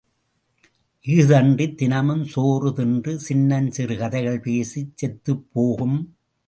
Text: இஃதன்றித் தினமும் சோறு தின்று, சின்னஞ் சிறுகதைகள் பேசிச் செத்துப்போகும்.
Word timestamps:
இஃதன்றித் 1.07 1.75
தினமும் 1.75 2.25
சோறு 2.25 2.73
தின்று, 2.73 3.19
சின்னஞ் 3.29 3.69
சிறுகதைகள் 3.69 4.39
பேசிச் 4.39 4.93
செத்துப்போகும். 4.95 5.99